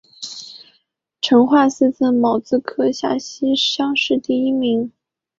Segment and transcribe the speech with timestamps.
[1.21, 4.91] 成化四年戊子科陕西乡试第一名。